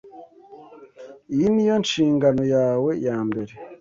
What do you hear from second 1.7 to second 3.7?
nshingano yawe yambere.